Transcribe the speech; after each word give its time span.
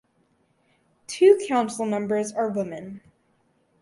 Two 1.05 1.37
councilmembers 1.47 2.35
are 2.35 2.49
women. 2.49 3.01